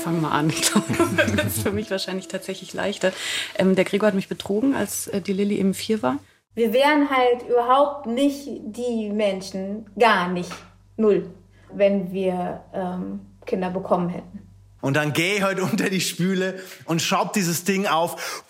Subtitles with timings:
[0.00, 0.50] fang mal an.
[0.60, 0.86] Ich glaube,
[1.36, 3.12] das ist für mich wahrscheinlich tatsächlich leichter.
[3.56, 6.18] Ähm, der Gregor hat mich betrogen, als äh, die Lilly eben vier war.
[6.54, 10.50] Wir wären halt überhaupt nicht die Menschen, gar nicht,
[10.96, 11.30] null,
[11.72, 14.50] wenn wir ähm, Kinder bekommen hätten.
[14.80, 18.44] Und dann geh ich halt unter die Spüle und schraub dieses Ding auf.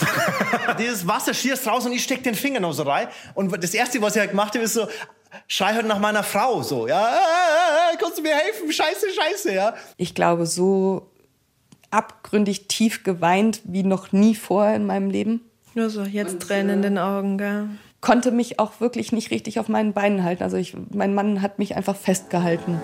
[0.78, 3.08] dieses Wasser schießt raus und ich steck den Finger noch so rein.
[3.34, 4.88] Und das erste, was ich halt gemacht habe, ist so,
[5.46, 8.70] schrei halt nach meiner Frau so, ja, äh, kannst du mir helfen?
[8.70, 9.74] Scheiße, scheiße, ja.
[9.96, 11.10] Ich glaube, so
[11.90, 15.40] abgründig tief geweint wie noch nie vorher in meinem Leben.
[15.74, 17.68] Nur so, jetzt Tränen in den Augen, gell?
[18.00, 20.42] Konnte mich auch wirklich nicht richtig auf meinen Beinen halten.
[20.42, 22.80] Also ich, mein Mann hat mich einfach festgehalten.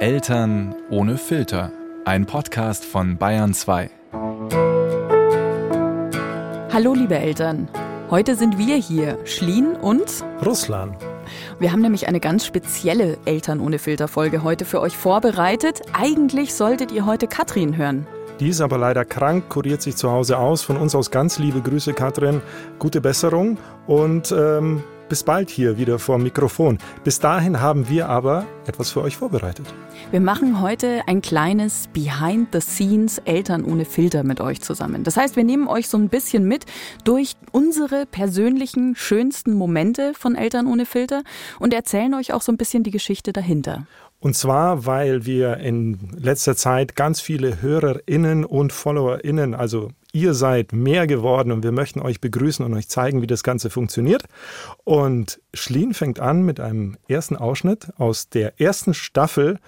[0.00, 1.72] Eltern ohne Filter.
[2.04, 3.90] Ein Podcast von Bayern 2.
[6.74, 7.68] Hallo liebe Eltern.
[8.10, 10.96] Heute sind wir hier, Schlien und Russland.
[11.60, 15.82] Wir haben nämlich eine ganz spezielle Eltern ohne Filter Folge heute für euch vorbereitet.
[15.92, 18.08] Eigentlich solltet ihr heute Katrin hören.
[18.40, 20.62] Die ist aber leider krank, kuriert sich zu Hause aus.
[20.62, 22.42] Von uns aus ganz liebe Grüße, Katrin.
[22.80, 26.78] Gute Besserung und ähm, bis bald hier wieder vor dem Mikrofon.
[27.04, 29.66] Bis dahin haben wir aber etwas für euch vorbereitet.
[30.10, 35.04] Wir machen heute ein kleines Behind the Scenes Eltern ohne Filter mit euch zusammen.
[35.04, 36.66] Das heißt, wir nehmen euch so ein bisschen mit
[37.04, 41.22] durch unsere persönlichen schönsten Momente von Eltern ohne Filter
[41.58, 43.86] und erzählen euch auch so ein bisschen die Geschichte dahinter.
[44.24, 50.72] Und zwar, weil wir in letzter Zeit ganz viele HörerInnen und FollowerInnen, also ihr seid
[50.72, 54.24] mehr geworden und wir möchten euch begrüßen und euch zeigen, wie das Ganze funktioniert.
[54.82, 59.58] Und Schlien fängt an mit einem ersten Ausschnitt aus der ersten Staffel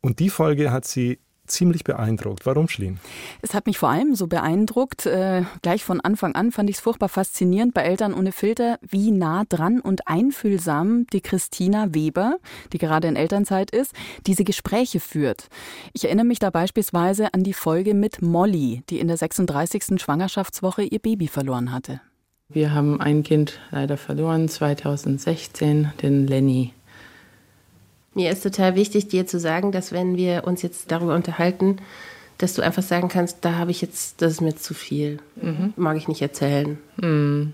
[0.00, 2.46] und die Folge hat sie ziemlich beeindruckt.
[2.46, 3.00] Warum, Schlien?
[3.42, 6.82] Es hat mich vor allem so beeindruckt, äh, gleich von Anfang an fand ich es
[6.82, 12.36] furchtbar faszinierend bei Eltern ohne Filter, wie nah dran und einfühlsam die Christina Weber,
[12.72, 13.92] die gerade in Elternzeit ist,
[14.26, 15.48] diese Gespräche führt.
[15.92, 20.00] Ich erinnere mich da beispielsweise an die Folge mit Molly, die in der 36.
[20.00, 22.00] Schwangerschaftswoche ihr Baby verloren hatte.
[22.50, 26.72] Wir haben ein Kind leider verloren, 2016, den Lenny.
[28.18, 31.76] Mir ist total wichtig, dir zu sagen, dass wenn wir uns jetzt darüber unterhalten,
[32.36, 35.18] dass du einfach sagen kannst, da habe ich jetzt, das ist mir zu viel.
[35.36, 35.72] Mhm.
[35.76, 36.78] Mag ich nicht erzählen.
[36.96, 37.52] Mhm.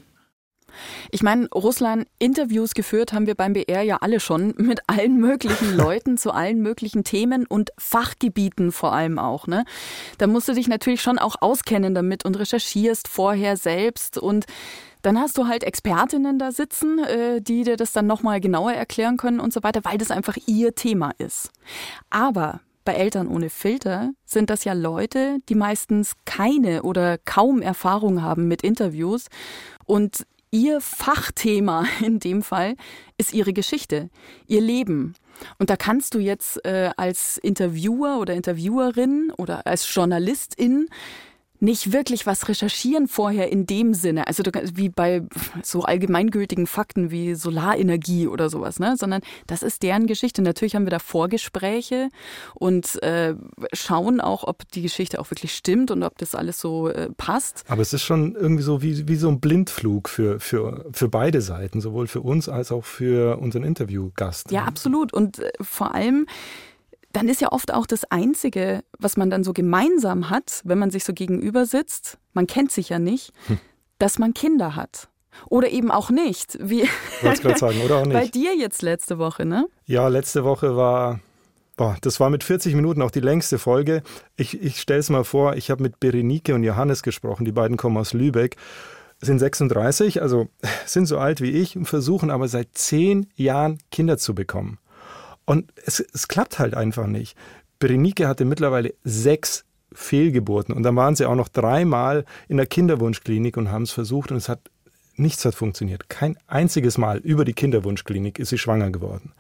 [1.11, 5.77] Ich meine, Russland, Interviews geführt haben wir beim BR ja alle schon mit allen möglichen
[5.77, 9.47] Leuten zu allen möglichen Themen und Fachgebieten vor allem auch.
[9.47, 9.67] Ne?
[10.17, 14.47] Da musst du dich natürlich schon auch auskennen damit und recherchierst vorher selbst und
[15.05, 19.17] dann hast du halt Expertinnen da sitzen, äh, die dir das dann nochmal genauer erklären
[19.17, 21.51] können und so weiter, weil das einfach ihr Thema ist.
[22.11, 28.23] Aber bei Eltern ohne Filter sind das ja Leute, die meistens keine oder kaum Erfahrung
[28.23, 29.27] haben mit Interviews
[29.85, 32.75] und ihr Fachthema in dem Fall
[33.19, 34.09] ist ihre Geschichte,
[34.47, 35.15] ihr Leben.
[35.59, 40.89] Und da kannst du jetzt äh, als Interviewer oder Interviewerin oder als Journalistin
[41.61, 44.43] nicht wirklich was recherchieren vorher in dem Sinne, also
[44.75, 45.23] wie bei
[45.63, 48.97] so allgemeingültigen Fakten wie Solarenergie oder sowas, ne?
[48.99, 50.43] sondern das ist deren Geschichte.
[50.43, 52.09] Natürlich haben wir da Vorgespräche
[52.55, 53.35] und äh,
[53.73, 57.65] schauen auch, ob die Geschichte auch wirklich stimmt und ob das alles so äh, passt.
[57.69, 61.41] Aber es ist schon irgendwie so wie, wie so ein Blindflug für, für, für beide
[61.41, 64.51] Seiten, sowohl für uns als auch für unseren Interviewgast.
[64.51, 65.13] Ja, absolut.
[65.13, 66.27] Und äh, vor allem
[67.15, 70.91] dann ist ja oft auch das Einzige, was man dann so gemeinsam hat, wenn man
[70.91, 73.59] sich so gegenüber sitzt, man kennt sich ja nicht, hm.
[73.99, 75.09] dass man Kinder hat.
[75.49, 76.59] Oder eben auch nicht.
[76.61, 76.89] Wie
[77.21, 78.15] gerade sagen, oder auch nicht.
[78.15, 79.67] Bei dir jetzt letzte Woche, ne?
[79.87, 81.21] Ja, letzte Woche war,
[81.77, 84.03] boah, das war mit 40 Minuten auch die längste Folge.
[84.37, 87.77] Ich, ich stelle es mal vor, ich habe mit Berenike und Johannes gesprochen, die beiden
[87.77, 88.57] kommen aus Lübeck
[89.21, 90.49] sind 36, also
[90.87, 94.79] sind so alt wie ich und versuchen aber seit zehn Jahren Kinder zu bekommen.
[95.47, 97.37] Und es, es klappt halt einfach nicht.
[97.79, 103.57] Berenike hatte mittlerweile sechs Fehlgeburten und dann waren sie auch noch dreimal in der Kinderwunschklinik
[103.57, 104.61] und haben es versucht und es hat
[105.17, 106.09] nichts hat funktioniert.
[106.09, 109.33] Kein einziges Mal über die Kinderwunschklinik ist sie schwanger geworden.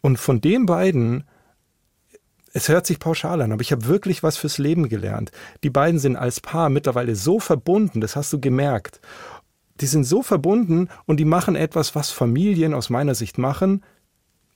[0.00, 1.24] Und von den beiden,
[2.52, 5.30] es hört sich pauschal an, aber ich habe wirklich was fürs Leben gelernt.
[5.62, 9.00] Die beiden sind als Paar mittlerweile so verbunden, das hast du gemerkt.
[9.80, 13.82] Die sind so verbunden und die machen etwas, was Familien aus meiner Sicht machen,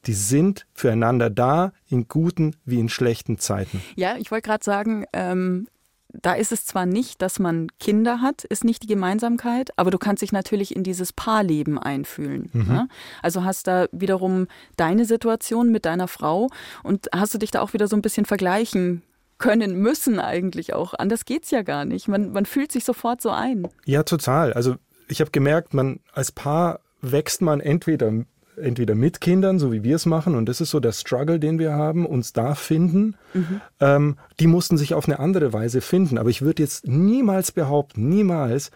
[0.07, 3.83] die sind füreinander da, in guten wie in schlechten Zeiten.
[3.97, 5.67] Ja, ich wollte gerade sagen, ähm,
[6.13, 9.99] da ist es zwar nicht, dass man Kinder hat, ist nicht die Gemeinsamkeit, aber du
[9.99, 12.51] kannst dich natürlich in dieses Paarleben einfühlen.
[12.53, 12.67] Mhm.
[12.69, 12.89] Ja?
[13.23, 16.49] Also hast da wiederum deine Situation mit deiner Frau
[16.83, 19.03] und hast du dich da auch wieder so ein bisschen vergleichen
[19.39, 20.95] können müssen eigentlich auch.
[20.95, 22.09] Anders geht's ja gar nicht.
[22.09, 23.67] Man, man fühlt sich sofort so ein.
[23.87, 24.53] Ja, total.
[24.53, 24.77] Also
[25.09, 28.13] ich habe gemerkt, man als Paar wächst man entweder
[28.61, 31.59] entweder mit Kindern, so wie wir es machen, und das ist so der Struggle, den
[31.59, 33.17] wir haben, uns da finden.
[33.35, 33.61] Mhm.
[33.81, 36.19] Ähm, die mussten sich auf eine andere Weise finden.
[36.19, 38.71] Aber ich würde jetzt niemals behaupten, niemals,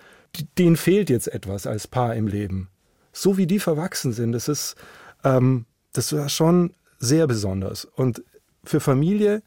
[0.59, 2.69] denen fehlt jetzt etwas als Paar im Leben.
[3.13, 4.75] So wie die verwachsen sind, das ist,
[5.23, 7.85] ähm, das war schon sehr besonders.
[7.85, 8.23] Und
[8.65, 9.43] für Familie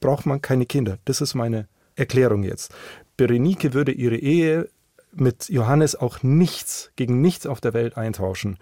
[0.00, 0.98] braucht man keine Kinder.
[1.04, 1.66] Das ist meine
[1.96, 2.72] Erklärung jetzt.
[3.16, 4.68] Berenike würde ihre Ehe
[5.12, 8.58] mit Johannes auch nichts, gegen nichts auf der Welt eintauschen.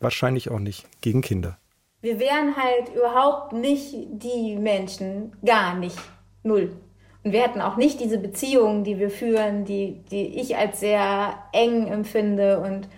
[0.00, 1.58] Wahrscheinlich auch nicht gegen Kinder.
[2.00, 5.98] Wir wären halt überhaupt nicht die Menschen, gar nicht,
[6.44, 6.76] null.
[7.24, 11.34] Und wir hätten auch nicht diese Beziehungen, die wir führen, die, die ich als sehr
[11.52, 12.88] eng empfinde und,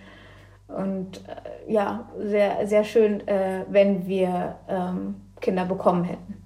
[0.67, 6.43] und äh, ja, sehr, sehr schön, äh, wenn wir ähm, Kinder bekommen hätten.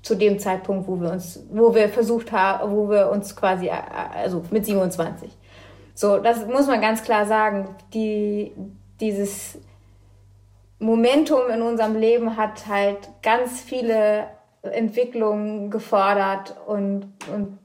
[0.00, 3.82] Zu dem Zeitpunkt, wo wir uns, wo wir versucht haben, wo wir uns quasi, äh,
[4.14, 5.30] also mit 27.
[5.94, 7.76] So, das muss man ganz klar sagen.
[7.92, 8.52] Die,
[9.04, 9.58] dieses
[10.78, 14.28] Momentum in unserem Leben hat halt ganz viele
[14.62, 17.58] Entwicklungen gefordert und, und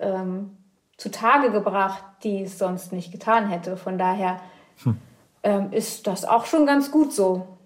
[0.00, 0.56] ähm,
[0.96, 3.76] zutage gebracht, die es sonst nicht getan hätte.
[3.76, 4.40] Von daher
[4.82, 4.96] hm.
[5.42, 7.58] ähm, ist das auch schon ganz gut so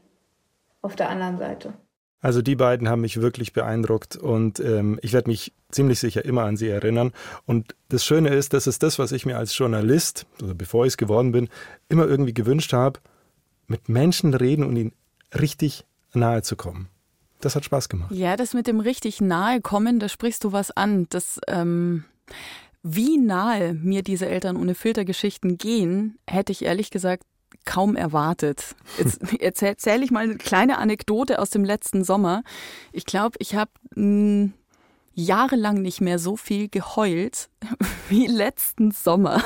[0.82, 1.74] auf der anderen Seite.
[2.20, 6.42] Also die beiden haben mich wirklich beeindruckt und ähm, ich werde mich ziemlich sicher immer
[6.42, 7.12] an sie erinnern.
[7.46, 10.92] Und das Schöne ist, das ist das, was ich mir als Journalist, also bevor ich
[10.92, 11.48] es geworden bin,
[11.88, 13.00] immer irgendwie gewünscht habe,
[13.72, 14.92] mit Menschen reden und ihnen
[15.34, 16.88] richtig nahe zu kommen.
[17.40, 18.12] Das hat Spaß gemacht.
[18.12, 21.06] Ja, das mit dem richtig nahe kommen, da sprichst du was an.
[21.10, 22.04] Das, ähm,
[22.84, 27.24] wie nahe mir diese Eltern ohne Filtergeschichten gehen, hätte ich ehrlich gesagt
[27.64, 28.76] kaum erwartet.
[29.40, 32.44] Jetzt erzähle ich mal eine kleine Anekdote aus dem letzten Sommer.
[32.92, 34.52] Ich glaube, ich habe hm,
[35.14, 37.48] jahrelang nicht mehr so viel geheult
[38.08, 39.42] wie letzten Sommer.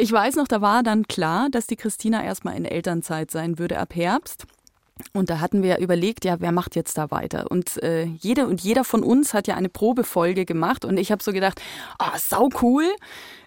[0.00, 3.80] Ich weiß noch, da war dann klar, dass die Christina erstmal in Elternzeit sein würde
[3.80, 4.46] ab Herbst.
[5.12, 7.50] Und da hatten wir überlegt, ja, wer macht jetzt da weiter?
[7.50, 11.22] Und äh, jede und jeder von uns hat ja eine Probefolge gemacht und ich habe
[11.22, 11.60] so gedacht,
[11.98, 12.84] ah, oh, sau cool.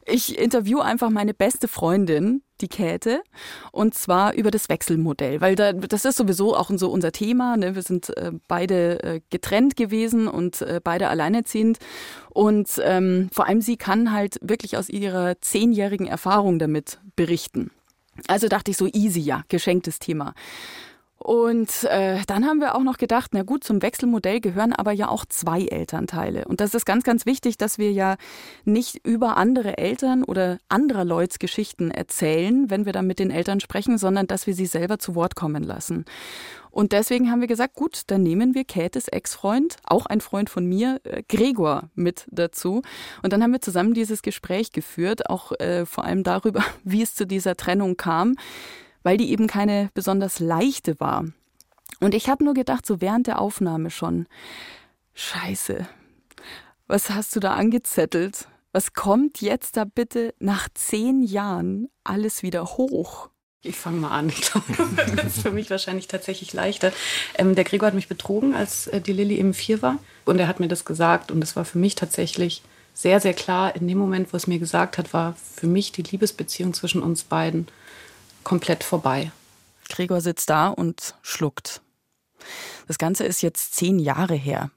[0.06, 3.22] Ich interview einfach meine beste Freundin, die Käthe,
[3.72, 7.56] und zwar über das Wechselmodell, weil da, das ist sowieso auch so unser Thema.
[7.56, 7.76] Ne?
[7.76, 11.78] Wir sind äh, beide äh, getrennt gewesen und äh, beide alleinerziehend.
[12.30, 17.72] Und ähm, vor allem sie kann halt wirklich aus ihrer zehnjährigen Erfahrung damit berichten.
[18.28, 20.34] Also dachte ich so easy, ja, geschenktes Thema.
[21.24, 25.08] Und äh, dann haben wir auch noch gedacht, na gut, zum Wechselmodell gehören aber ja
[25.08, 26.46] auch zwei Elternteile.
[26.46, 28.16] Und das ist ganz, ganz wichtig, dass wir ja
[28.66, 33.60] nicht über andere Eltern oder anderer Leuts Geschichten erzählen, wenn wir dann mit den Eltern
[33.60, 36.06] sprechen, sondern dass wir sie selber zu Wort kommen lassen.
[36.72, 40.66] Und deswegen haben wir gesagt, gut, dann nehmen wir Käthes Ex-Freund, auch ein Freund von
[40.66, 42.82] mir, äh, Gregor, mit dazu.
[43.22, 47.14] Und dann haben wir zusammen dieses Gespräch geführt, auch äh, vor allem darüber, wie es
[47.14, 48.38] zu dieser Trennung kam
[49.04, 51.26] weil die eben keine besonders leichte war.
[52.00, 54.28] Und ich habe nur gedacht, so während der Aufnahme schon,
[55.14, 55.88] scheiße,
[56.88, 58.48] was hast du da angezettelt?
[58.74, 63.30] Was kommt jetzt da bitte nach zehn Jahren alles wieder hoch?
[63.64, 64.30] Ich fange mal an.
[64.36, 64.66] Ich glaube,
[65.16, 66.92] das ist für mich wahrscheinlich tatsächlich leichter.
[67.38, 70.00] Ähm, der Gregor hat mich betrogen, als äh, die Lilly eben vier war.
[70.26, 71.32] Und er hat mir das gesagt.
[71.32, 72.64] Und es war für mich tatsächlich
[72.94, 73.76] sehr, sehr klar.
[73.76, 77.24] In dem Moment, wo es mir gesagt hat, war für mich die Liebesbeziehung zwischen uns
[77.24, 77.68] beiden
[78.44, 79.32] komplett vorbei.
[79.90, 81.82] Gregor sitzt da und schluckt.
[82.88, 84.72] Das Ganze ist jetzt zehn Jahre her.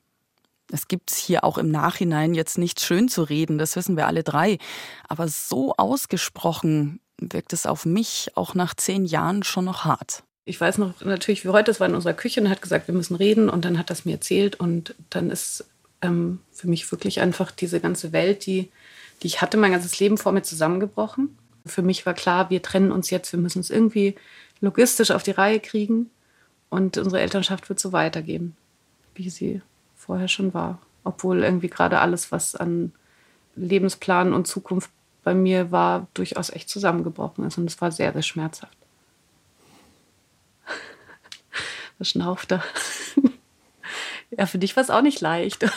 [0.72, 4.22] Es gibt hier auch im Nachhinein jetzt nichts schön zu reden, das wissen wir alle
[4.22, 4.58] drei.
[5.08, 10.24] Aber so ausgesprochen wirkt es auf mich auch nach zehn Jahren schon noch hart.
[10.46, 12.94] Ich weiß noch natürlich wie heute, das war in unserer Küche und hat gesagt, wir
[12.94, 15.64] müssen reden und dann hat das mir erzählt und dann ist
[16.02, 18.70] ähm, für mich wirklich einfach diese ganze Welt, die,
[19.22, 21.38] die ich hatte, mein ganzes Leben vor mir zusammengebrochen.
[21.66, 24.16] Für mich war klar, wir trennen uns jetzt, wir müssen es irgendwie
[24.60, 26.10] logistisch auf die Reihe kriegen
[26.70, 28.56] und unsere Elternschaft wird so weitergehen,
[29.14, 29.62] wie sie
[29.96, 30.80] vorher schon war.
[31.04, 32.92] Obwohl irgendwie gerade alles, was an
[33.56, 34.90] Lebensplan und Zukunft
[35.22, 38.76] bei mir war, durchaus echt zusammengebrochen ist und es war sehr, sehr schmerzhaft.
[41.98, 42.62] Was schnauft da?
[44.36, 45.64] Ja, für dich war es auch nicht leicht.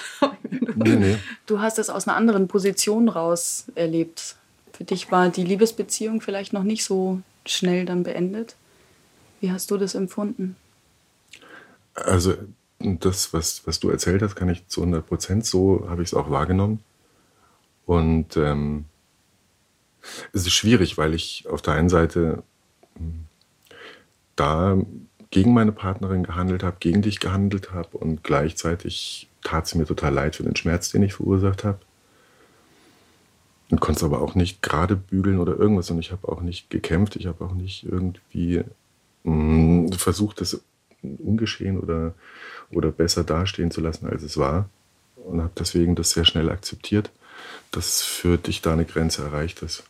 [0.79, 1.17] Nee, nee.
[1.48, 4.36] Du hast es aus einer anderen Position raus erlebt.
[4.77, 8.55] Für dich war die Liebesbeziehung vielleicht noch nicht so schnell dann beendet.
[9.41, 10.55] Wie hast du das empfunden?
[11.96, 12.36] Also
[12.77, 16.13] das, was, was du erzählt hast, kann ich zu 100 Prozent, so habe ich es
[16.13, 16.84] auch wahrgenommen.
[17.88, 18.86] Und ähm,
[20.31, 22.43] es ist schwierig, weil ich auf der einen Seite
[22.98, 23.25] hm,
[24.36, 24.77] da
[25.31, 30.13] gegen meine Partnerin gehandelt habe, gegen dich gehandelt habe und gleichzeitig tat sie mir total
[30.13, 31.79] leid für den Schmerz, den ich verursacht habe.
[33.69, 35.91] Und konnte es aber auch nicht gerade bügeln oder irgendwas.
[35.91, 37.15] Und ich habe auch nicht gekämpft.
[37.17, 38.63] Ich habe auch nicht irgendwie
[39.24, 40.62] mm, versucht, das
[41.01, 42.13] ungeschehen oder,
[42.71, 44.69] oder besser dastehen zu lassen, als es war.
[45.15, 47.12] Und habe deswegen das sehr schnell akzeptiert,
[47.71, 49.83] dass für dich da eine Grenze erreicht ist.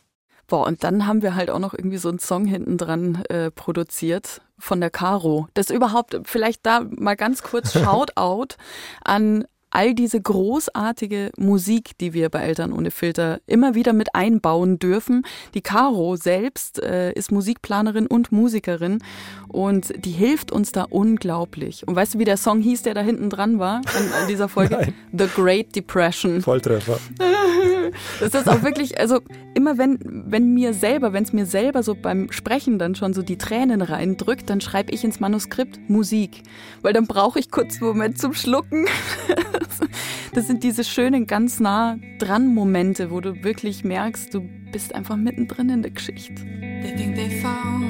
[0.48, 3.50] Boah, und dann haben wir halt auch noch irgendwie so einen Song hinten dran äh,
[3.50, 5.46] produziert von der Caro.
[5.52, 8.56] Das überhaupt, vielleicht da mal ganz kurz Shoutout
[9.04, 14.78] an all diese großartige Musik, die wir bei Eltern ohne Filter immer wieder mit einbauen
[14.78, 15.24] dürfen.
[15.54, 19.02] Die Caro selbst äh, ist Musikplanerin und Musikerin
[19.48, 21.86] und die hilft uns da unglaublich.
[21.86, 24.48] Und weißt du, wie der Song hieß, der da hinten dran war an, an dieser
[24.48, 24.74] Folge?
[24.80, 24.94] Nein.
[25.12, 26.40] The Great Depression.
[26.40, 26.98] Volltreffer.
[28.20, 29.20] das ist auch wirklich, also
[29.54, 33.22] immer wenn, wenn mir selber, wenn es mir selber so beim Sprechen dann schon so
[33.22, 36.42] die Tränen reindrückt, dann schreibe ich ins Manuskript Musik.
[36.82, 38.86] Weil dann brauche ich kurz einen Moment zum Schlucken.
[40.34, 45.16] Das sind diese schönen, ganz nah dran Momente, wo du wirklich merkst, du bist einfach
[45.16, 46.34] mittendrin in der Geschichte.
[46.34, 47.84] They think they found,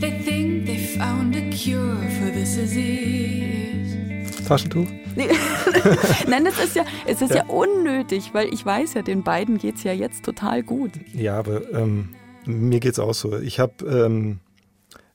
[0.00, 4.44] they think they found a cure for this disease.
[4.44, 4.86] Taschentuch?
[6.28, 7.36] Nein, das ist ja, es ist ja.
[7.36, 10.90] ja unnötig, weil ich weiß ja, den beiden geht es ja jetzt total gut.
[11.14, 12.10] Ja, aber ähm,
[12.44, 13.38] mir geht es auch so.
[13.38, 14.40] Ich habe ähm,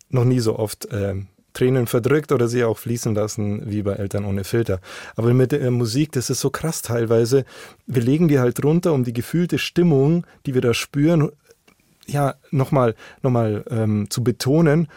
[0.10, 4.26] noch nie so oft ähm, Tränen verdrückt oder sie auch fließen lassen, wie bei Eltern
[4.26, 4.80] ohne Filter.
[5.16, 7.46] Aber mit der Musik, das ist so krass teilweise.
[7.86, 11.32] Wir legen die halt runter, um die gefühlte Stimmung, die wir da spüren,
[12.06, 14.88] ja, nochmal noch mal, ähm, zu betonen.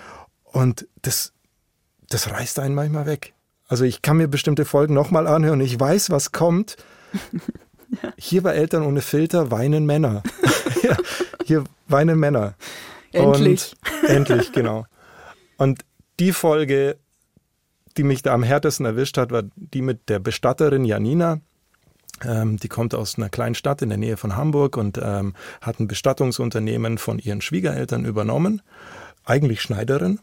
[0.45, 1.33] Und das,
[2.09, 3.35] das reißt einen manchmal weg.
[3.69, 5.61] Also ich kann mir bestimmte Folgen nochmal anhören.
[5.61, 6.77] Ich weiß, was kommt.
[8.17, 10.23] Hier bei Eltern ohne Filter weinen Männer.
[11.45, 12.55] hier weinen Männer.
[13.13, 13.75] Endlich.
[14.03, 14.87] Und endlich, genau.
[15.59, 15.85] Und
[16.19, 16.97] die Folge,
[17.97, 21.41] die mich da am härtesten erwischt hat, war die mit der Bestatterin Janina.
[22.25, 25.81] Ähm, die kommt aus einer kleinen Stadt in der Nähe von Hamburg und ähm, hat
[25.81, 28.63] ein Bestattungsunternehmen von ihren Schwiegereltern übernommen.
[29.25, 30.21] Eigentlich Schneiderin.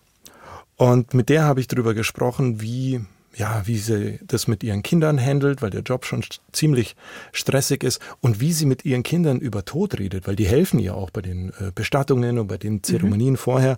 [0.78, 3.02] Und mit der habe ich darüber gesprochen, wie
[3.36, 6.96] ja, wie sie das mit ihren Kindern handelt, weil der Job schon ziemlich
[7.32, 10.96] stressig ist und wie sie mit ihren Kindern über Tod redet, weil die helfen ihr
[10.96, 13.38] auch bei den äh, Bestattungen und bei den Zeremonien mhm.
[13.38, 13.78] vorher.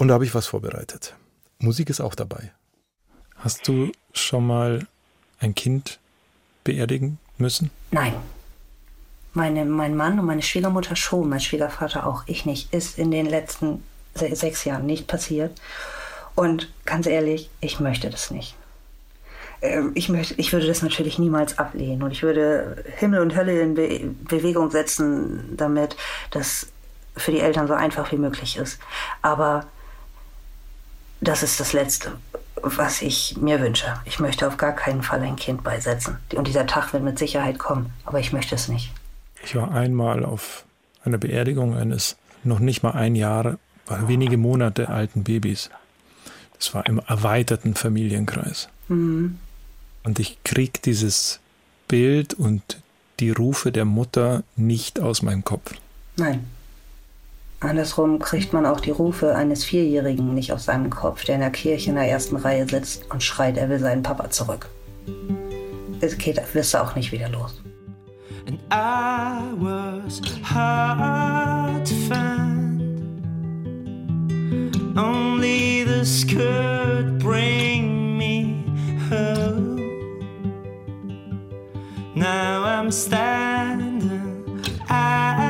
[0.00, 1.14] Und da habe ich was vorbereitet.
[1.58, 2.52] Musik ist auch dabei.
[3.36, 4.86] Hast du schon mal
[5.40, 6.00] ein Kind
[6.64, 7.70] beerdigen müssen?
[7.90, 8.14] Nein.
[9.34, 12.72] Meine, mein Mann und meine Schwiegermutter schon, mein Schwiegervater auch, ich nicht.
[12.72, 15.60] Ist in den letzten sechs Jahren nicht passiert.
[16.34, 18.54] Und ganz ehrlich, ich möchte das nicht.
[19.60, 23.60] Ähm, ich, möchte, ich würde das natürlich niemals ablehnen und ich würde Himmel und Hölle
[23.60, 25.94] in Be Bewegung setzen, damit
[26.30, 26.68] das
[27.18, 28.78] für die Eltern so einfach wie möglich ist.
[29.20, 29.66] Aber
[31.20, 32.12] das ist das Letzte,
[32.62, 33.94] was ich mir wünsche.
[34.04, 36.18] Ich möchte auf gar keinen Fall ein Kind beisetzen.
[36.34, 38.92] Und dieser Tag wird mit Sicherheit kommen, aber ich möchte es nicht.
[39.44, 40.64] Ich war einmal auf
[41.04, 45.70] einer Beerdigung eines noch nicht mal ein Jahr, wenige Monate alten Babys.
[46.58, 48.68] Das war im erweiterten Familienkreis.
[48.88, 49.38] Mhm.
[50.02, 51.40] Und ich krieg dieses
[51.88, 52.80] Bild und
[53.18, 55.74] die Rufe der Mutter nicht aus meinem Kopf.
[56.16, 56.46] Nein.
[57.62, 61.50] Andersrum kriegt man auch die Rufe eines Vierjährigen nicht aus seinem Kopf, der in der
[61.50, 64.66] Kirche in der ersten Reihe sitzt und schreit, er will seinen Papa zurück.
[66.00, 67.60] Es geht, du auch nicht wieder los.
[68.46, 72.80] And I was hard to find.
[74.96, 78.64] Only this could bring me
[79.10, 79.76] home.
[82.14, 85.49] Now I'm standing at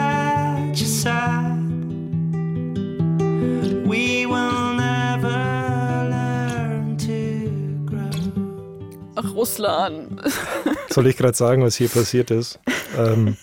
[9.51, 10.23] Russland.
[10.91, 12.61] Soll ich gerade sagen, was hier passiert ist?
[12.97, 13.37] Ähm,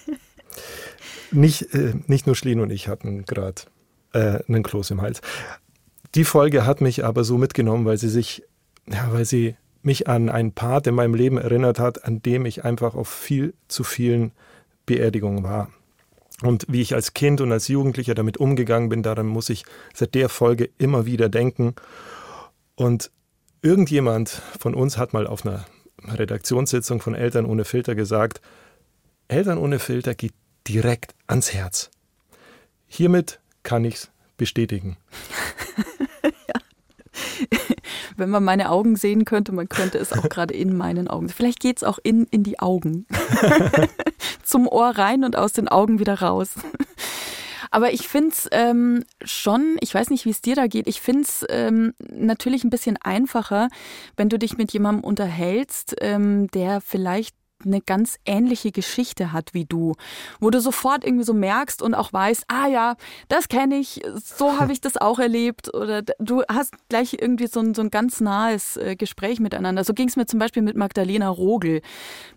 [1.31, 3.63] nicht, äh, nicht nur Schlien und ich hatten gerade
[4.13, 5.21] äh, einen Kloß im Hals.
[6.15, 8.43] Die Folge hat mich aber so mitgenommen, weil sie sich,
[8.89, 12.63] ja, weil sie mich an einen Part in meinem Leben erinnert hat, an dem ich
[12.63, 14.31] einfach auf viel zu vielen
[14.85, 15.69] Beerdigungen war.
[16.41, 20.15] Und wie ich als Kind und als Jugendlicher damit umgegangen bin, daran muss ich seit
[20.15, 21.75] der Folge immer wieder denken.
[22.75, 23.11] Und
[23.61, 25.65] irgendjemand von uns hat mal auf einer
[26.05, 28.41] Redaktionssitzung von Eltern ohne Filter gesagt,
[29.27, 30.33] Eltern ohne Filter geht
[30.67, 31.89] direkt ans Herz.
[32.87, 34.97] Hiermit kann ich es bestätigen.
[38.17, 41.29] Wenn man meine Augen sehen könnte, man könnte es auch gerade in meinen Augen.
[41.29, 43.05] Vielleicht geht es auch in, in die Augen.
[44.43, 46.51] Zum Ohr rein und aus den Augen wieder raus.
[47.71, 51.01] Aber ich finde es ähm, schon, ich weiß nicht, wie es dir da geht, ich
[51.01, 53.69] finde es ähm, natürlich ein bisschen einfacher,
[54.15, 59.65] wenn du dich mit jemandem unterhältst, ähm, der vielleicht eine ganz ähnliche Geschichte hat wie
[59.65, 59.95] du,
[60.39, 62.95] wo du sofort irgendwie so merkst und auch weißt, ah ja,
[63.29, 67.59] das kenne ich, so habe ich das auch erlebt oder du hast gleich irgendwie so
[67.59, 69.83] ein, so ein ganz nahes äh, Gespräch miteinander.
[69.83, 71.81] So ging es mir zum Beispiel mit Magdalena Rogel,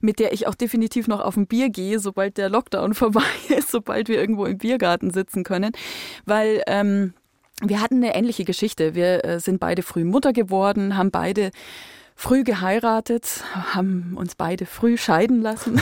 [0.01, 3.71] mit der ich auch definitiv noch auf ein Bier gehe, sobald der Lockdown vorbei ist,
[3.71, 5.73] sobald wir irgendwo im Biergarten sitzen können,
[6.25, 7.15] weil ähm,
[7.63, 8.95] wir hatten eine ähnliche Geschichte.
[8.95, 11.51] Wir äh, sind beide früh Mutter geworden, haben beide
[12.21, 15.81] früh geheiratet, haben uns beide früh scheiden lassen,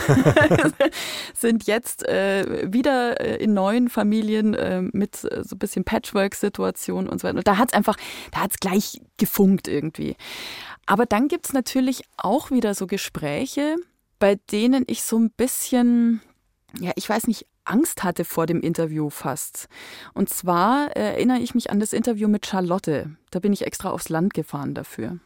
[1.33, 7.09] sind jetzt äh, wieder äh, in neuen Familien äh, mit äh, so ein bisschen Patchwork-Situation
[7.09, 7.39] und so weiter.
[7.39, 7.97] Und da hat es einfach,
[8.31, 10.15] da hat es gleich gefunkt irgendwie.
[10.85, 13.75] Aber dann gibt es natürlich auch wieder so Gespräche,
[14.17, 16.21] bei denen ich so ein bisschen,
[16.79, 19.67] ja, ich weiß nicht, Angst hatte vor dem Interview fast.
[20.13, 23.09] Und zwar erinnere ich mich an das Interview mit Charlotte.
[23.29, 25.19] Da bin ich extra aufs Land gefahren dafür.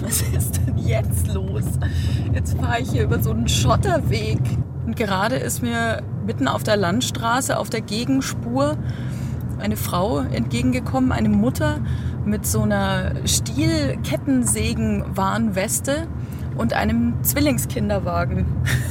[0.00, 1.64] Was ist denn jetzt los?
[2.32, 4.40] Jetzt fahre ich hier über so einen Schotterweg.
[4.86, 8.76] Und gerade ist mir mitten auf der Landstraße, auf der Gegenspur,
[9.58, 11.80] eine Frau entgegengekommen, eine Mutter
[12.24, 16.08] mit so einer Stiel-Kettensägen-Warnweste
[16.56, 18.46] und einem Zwillingskinderwagen,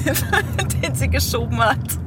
[0.83, 1.99] den sie geschoben hat.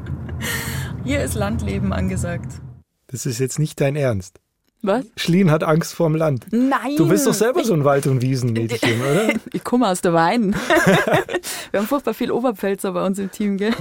[1.05, 2.63] Hier ist Landleben angesagt.
[3.09, 4.41] Das ist jetzt nicht dein Ernst.
[4.83, 5.05] Was?
[5.17, 6.47] Schlien hat Angst vorm Land.
[6.51, 6.97] Nein.
[6.97, 9.35] Du bist doch selber so ein Wald- und Wiesenmädchen, oder?
[9.53, 10.55] Ich komme aus der Wein.
[11.71, 13.75] Wir haben furchtbar viel Oberpfälzer bei uns im Team, gell?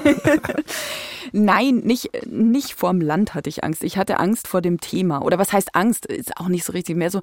[1.32, 3.84] Nein, nicht, nicht vorm Land hatte ich Angst.
[3.84, 5.22] Ich hatte Angst vor dem Thema.
[5.22, 6.06] Oder was heißt Angst?
[6.06, 6.96] Ist auch nicht so richtig.
[6.96, 7.22] Mehr so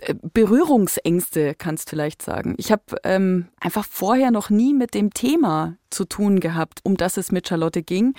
[0.00, 2.56] äh, Berührungsängste, kannst du vielleicht sagen.
[2.58, 7.16] Ich habe ähm, einfach vorher noch nie mit dem Thema zu tun gehabt, um das
[7.16, 8.14] es mit Charlotte ging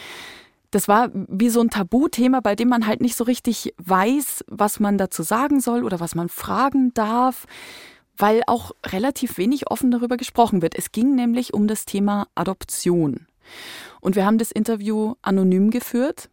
[0.71, 4.79] das war wie so ein Tabuthema, bei dem man halt nicht so richtig weiß, was
[4.79, 7.45] man dazu sagen soll oder was man fragen darf,
[8.17, 10.75] weil auch relativ wenig offen darüber gesprochen wird.
[10.77, 13.27] Es ging nämlich um das Thema Adoption.
[14.01, 16.29] Und wir haben das Interview anonym geführt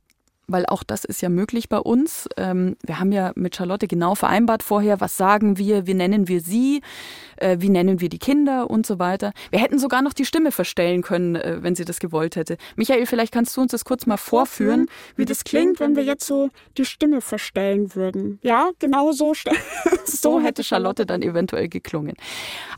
[0.48, 2.28] weil auch das ist ja möglich bei uns.
[2.36, 6.40] Ähm, wir haben ja mit Charlotte genau vereinbart vorher, was sagen wir, wie nennen wir
[6.40, 6.82] sie,
[7.36, 9.32] äh, wie nennen wir die Kinder und so weiter.
[9.50, 12.56] Wir hätten sogar noch die Stimme verstellen können, äh, wenn sie das gewollt hätte.
[12.76, 16.04] Michael, vielleicht kannst du uns das kurz mal vorführen, wie, wie das klingt, wenn wir
[16.04, 18.38] jetzt so die Stimme verstellen würden.
[18.42, 19.32] Ja, genau so.
[20.04, 22.14] so hätte Charlotte dann eventuell geklungen.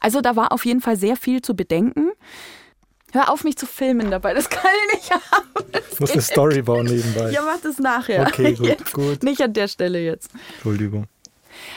[0.01, 2.11] Also da war auf jeden Fall sehr viel zu bedenken.
[3.13, 4.35] Hör auf, mich zu filmen dabei.
[4.35, 5.49] Das kann ich nicht haben.
[5.93, 7.31] Ich muss eine Story bauen nebenbei.
[7.31, 8.27] Ja, mach das nachher.
[8.27, 8.93] Okay, gut, jetzt.
[8.93, 9.23] gut.
[9.23, 10.31] Nicht an der Stelle jetzt.
[10.55, 11.07] Entschuldigung.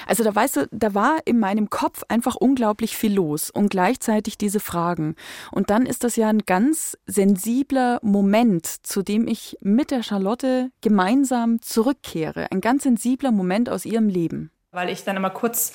[0.06, 4.38] Also da weißt du, da war in meinem Kopf einfach unglaublich viel los und gleichzeitig
[4.38, 5.16] diese Fragen.
[5.52, 10.70] Und dann ist das ja ein ganz sensibler Moment, zu dem ich mit der Charlotte
[10.82, 12.48] gemeinsam zurückkehre.
[12.52, 14.52] Ein ganz sensibler Moment aus ihrem Leben.
[14.72, 15.74] Weil ich dann immer kurz,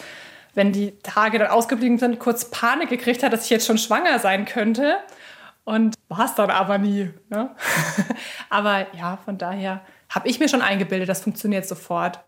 [0.55, 4.19] wenn die Tage dann ausgeblieben sind, kurz Panik gekriegt habe, dass ich jetzt schon schwanger
[4.19, 4.97] sein könnte.
[5.67, 7.11] Und war es dann aber nie.
[7.29, 7.51] Ne?
[8.51, 12.21] aber ja, von daher habe ich mir schon eingebildet, das funktioniert sofort.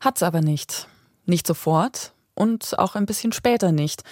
[0.00, 0.88] Hat's aber nicht.
[1.26, 4.02] Nicht sofort und auch ein bisschen später nicht.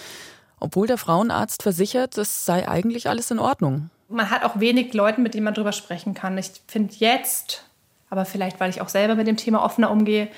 [0.61, 3.89] Obwohl der Frauenarzt versichert, es sei eigentlich alles in Ordnung.
[4.09, 6.37] Man hat auch wenig Leute, mit denen man drüber sprechen kann.
[6.37, 7.65] Ich finde jetzt,
[8.11, 10.29] aber vielleicht, weil ich auch selber mit dem Thema offener umgehe,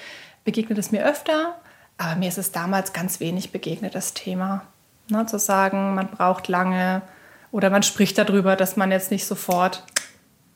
[0.45, 1.57] begegnet es mir öfter.
[1.99, 4.63] Aber mir ist es damals ganz wenig begegnet, das Thema.
[5.09, 7.03] Ne, zu sagen, man braucht lange,
[7.51, 9.85] oder man spricht darüber, dass man jetzt nicht sofort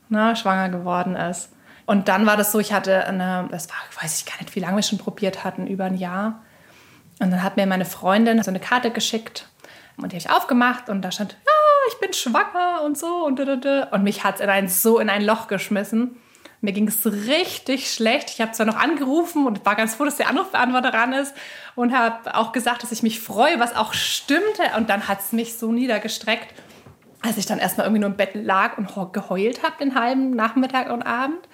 [0.08, 1.50] na, schwanger geworden ist.
[1.86, 4.60] Und dann war das so, ich hatte eine, das war, weiß ich gar nicht, wie
[4.60, 6.42] lange wir schon probiert hatten, über ein Jahr.
[7.20, 9.48] Und dann hat mir meine Freundin so eine Karte geschickt
[9.96, 13.40] und die habe ich aufgemacht und da stand, ja, ich bin schwanger und so und
[13.40, 16.16] und mich hat es so in ein Loch geschmissen.
[16.62, 18.30] Mir ging es richtig schlecht.
[18.30, 21.34] Ich habe zwar noch angerufen und war ganz froh, dass der Anrufbeantworter ran ist
[21.74, 24.62] und habe auch gesagt, dass ich mich freue, was auch stimmte.
[24.76, 26.54] Und dann hat es mich so niedergestreckt
[27.22, 30.90] als ich dann erstmal irgendwie nur im Bett lag und geheult habe den halben Nachmittag
[30.90, 31.48] und Abend.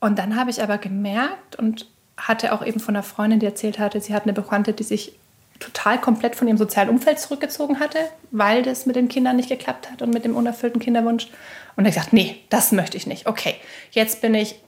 [0.00, 3.78] Und dann habe ich aber gemerkt und hatte auch eben von einer Freundin, die erzählt
[3.78, 5.14] hatte, sie hat eine Bekannte, die sich
[5.58, 7.98] total komplett von ihrem sozialen Umfeld zurückgezogen hatte,
[8.30, 11.28] weil das mit den Kindern nicht geklappt hat und mit dem unerfüllten Kinderwunsch.
[11.76, 13.26] Und ich dachte, nee, das möchte ich nicht.
[13.26, 13.56] Okay,
[13.90, 14.60] jetzt bin ich,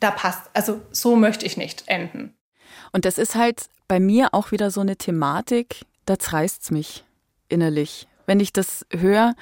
[0.00, 0.50] da passt.
[0.54, 2.34] Also so möchte ich nicht enden.
[2.92, 7.04] Und das ist halt bei mir auch wieder so eine Thematik, da zerreißt es mich
[7.48, 9.34] innerlich wenn ich das höre,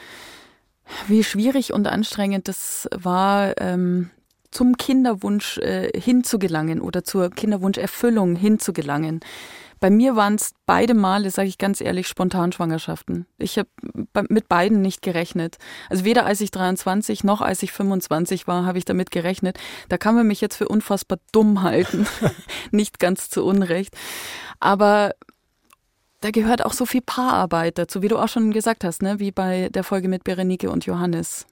[1.09, 4.09] wie schwierig und anstrengend das war, ähm,
[4.51, 9.21] zum Kinderwunsch äh, hinzugelangen oder zur Kinderwunscherfüllung hinzugelangen.
[9.79, 13.27] Bei mir waren es beide Male, sage ich ganz ehrlich, Spontanschwangerschaften.
[13.37, 13.69] Ich habe
[14.31, 15.59] mit beiden nicht gerechnet.
[15.91, 19.59] Also weder als ich 23 noch als ich 25 war, habe ich damit gerechnet.
[19.91, 22.07] Da kann man mich jetzt für unfassbar dumm halten.
[22.71, 23.95] nicht ganz zu Unrecht.
[24.61, 25.13] Aber
[26.21, 29.21] da gehört auch so viel Paararbeit dazu, wie du auch schon gesagt hast, ne?
[29.21, 31.47] wie bei der Folge mit Berenike und Johannes.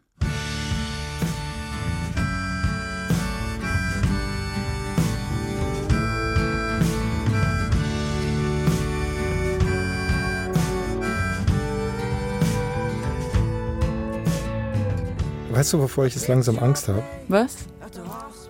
[15.51, 17.03] Weißt du, wovor ich jetzt langsam Angst habe?
[17.29, 17.67] Was?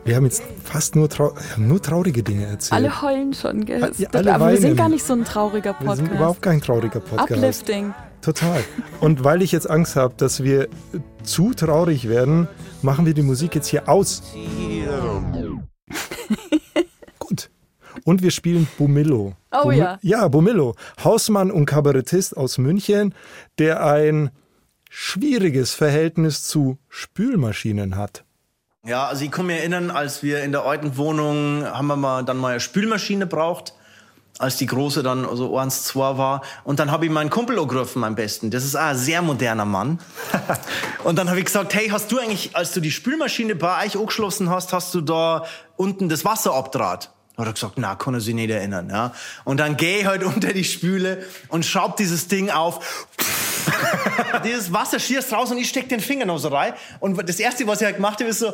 [0.06, 2.72] Wir haben jetzt fast nur, trau nur traurige Dinge erzählt.
[2.80, 3.80] Alle heulen schon, gell?
[3.98, 4.60] Ja, alle Aber wir weinen.
[4.60, 5.98] sind gar nicht so ein trauriger Podcast.
[6.00, 7.32] Wir sind überhaupt kein trauriger Podcast.
[7.32, 7.92] Uplifting.
[8.22, 8.62] Total.
[9.00, 10.68] Und weil ich jetzt Angst habe, dass wir
[11.24, 12.46] zu traurig werden,
[12.82, 14.22] machen wir die Musik jetzt hier aus.
[17.18, 17.50] Gut.
[18.04, 19.34] Und wir spielen Bumillo.
[19.52, 19.98] Oh Bumi- ja.
[20.02, 20.76] Ja, Bumillo.
[21.02, 23.12] Hausmann und Kabarettist aus München,
[23.58, 24.30] der ein
[24.88, 28.24] schwieriges Verhältnis zu Spülmaschinen hat.
[28.86, 32.24] Ja, also ich kann mich erinnern, als wir in der alten Wohnung haben wir mal
[32.24, 33.74] dann mal eine Spülmaschine braucht,
[34.38, 36.42] als die große dann so eins, zwei war.
[36.62, 38.52] Und dann habe ich meinen Kumpel angegriffen, am besten.
[38.52, 39.98] Das ist auch ein sehr moderner Mann.
[41.04, 43.98] und dann habe ich gesagt, hey, hast du eigentlich, als du die Spülmaschine bei euch
[43.98, 45.44] angeschlossen hast, hast du da
[45.74, 47.10] unten das Wasser abdraht?
[47.36, 48.88] Hat er gesagt, na, kann er sich nicht erinnern.
[48.88, 49.12] Ja?
[49.42, 53.06] Und dann gehe ich halt unter die Spüle und schraub dieses Ding auf.
[54.44, 56.74] dieses Wasser schießt raus und ich steck den Finger noch so rein.
[57.00, 58.52] Und das Erste, was ich halt gemacht habe, ist so,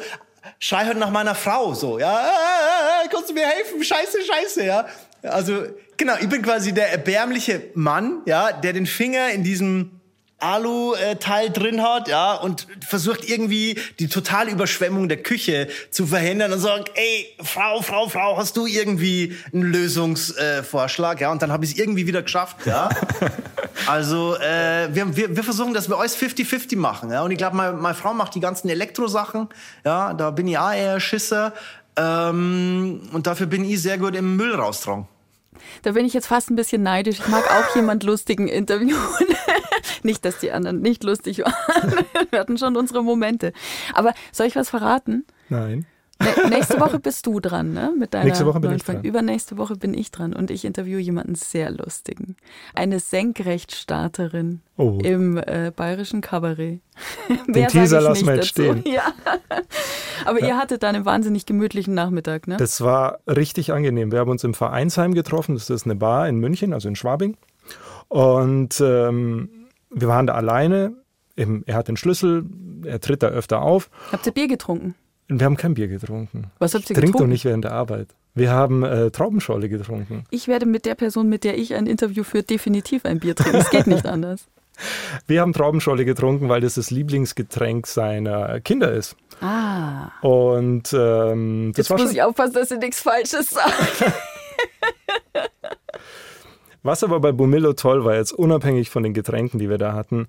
[0.58, 3.82] schrei halt nach meiner Frau so, ja, ah, ah, ah, kannst du mir helfen?
[3.82, 4.86] Scheiße, scheiße, ja.
[5.22, 10.01] Also, genau, ich bin quasi der erbärmliche Mann, ja, der den Finger in diesem
[10.42, 16.58] Alu-Teil drin hat, ja, und versucht irgendwie die totale Überschwemmung der Küche zu verhindern und
[16.58, 21.72] sagt, ey, Frau, Frau, Frau, hast du irgendwie einen Lösungsvorschlag, ja, und dann habe ich
[21.72, 22.90] es irgendwie wieder geschafft, ja.
[23.86, 27.56] Also, äh, wir, wir, wir versuchen, dass wir alles 50-50 machen, ja, und ich glaube,
[27.56, 29.48] meine, meine Frau macht die ganzen Elektrosachen,
[29.84, 31.52] ja, da bin ich auch eher Schisser,
[31.96, 35.06] ähm, und dafür bin ich sehr gut im Müll raustragen.
[35.82, 37.20] Da bin ich jetzt fast ein bisschen neidisch.
[37.20, 39.26] Ich mag auch jemand lustigen interviewen.
[40.02, 42.04] nicht, dass die anderen nicht lustig waren.
[42.30, 43.52] Wir hatten schon unsere Momente.
[43.94, 45.24] Aber soll ich was verraten?
[45.48, 45.86] Nein.
[46.22, 47.92] Nä- nächste Woche bist du dran, ne?
[47.98, 49.02] Mit deiner Nächste Woche bin ich dran.
[49.02, 52.36] Übernächste Woche bin ich dran und ich interviewe jemanden sehr lustigen.
[52.74, 54.98] Eine Senkrechtstarterin Oh.
[55.02, 56.80] im äh, bayerischen Kabarett.
[57.46, 58.82] Den Teaser lassen wir jetzt stehen.
[58.86, 59.02] Ja.
[60.24, 60.46] Aber Ja.
[60.48, 62.56] ihr hattet dann einen wahnsinnig gemütlichen Nachmittag, ne?
[62.56, 64.12] Das war richtig angenehm.
[64.12, 65.54] Wir haben uns im Vereinsheim getroffen.
[65.54, 67.36] Das ist eine Bar in München, also in Schwabing.
[68.08, 69.48] Und ähm,
[69.90, 70.94] wir waren da alleine.
[71.34, 72.44] Er hat den Schlüssel,
[72.84, 73.88] er tritt da öfter auf.
[74.12, 74.94] Habt ihr Bier getrunken?
[75.38, 76.50] Wir haben kein Bier getrunken.
[76.58, 77.32] Was habt ihr ich trink doch getrunken?
[77.32, 78.08] nicht während der Arbeit.
[78.34, 80.24] Wir haben äh, Traubenschorle getrunken.
[80.30, 83.58] Ich werde mit der Person, mit der ich ein Interview führe, definitiv ein Bier trinken.
[83.58, 84.46] Es geht nicht anders.
[85.26, 89.16] Wir haben Traubenschorle getrunken, weil das das Lieblingsgetränk seiner Kinder ist.
[89.40, 90.10] Ah.
[90.22, 94.12] Und ähm, das Jetzt war muss schon, ich aufpassen, dass ihr nichts Falsches sagt.
[96.84, 100.26] Was aber bei Bumillo toll war, jetzt unabhängig von den Getränken, die wir da hatten,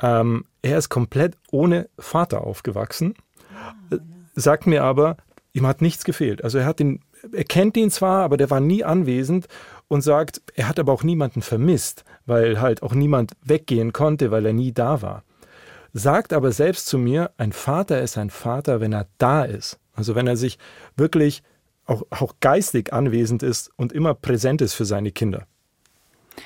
[0.00, 3.14] ähm, er ist komplett ohne Vater aufgewachsen,
[3.90, 3.96] äh,
[4.36, 5.16] sagt mir aber,
[5.52, 6.44] ihm hat nichts gefehlt.
[6.44, 7.00] Also er hat ihn,
[7.32, 9.46] er kennt ihn zwar, aber der war nie anwesend
[9.88, 14.46] und sagt, er hat aber auch niemanden vermisst, weil halt auch niemand weggehen konnte, weil
[14.46, 15.24] er nie da war.
[15.92, 19.78] Sagt aber selbst zu mir, ein Vater ist ein Vater, wenn er da ist.
[19.94, 20.58] Also wenn er sich
[20.96, 21.42] wirklich
[21.86, 25.46] auch, auch geistig anwesend ist und immer präsent ist für seine Kinder.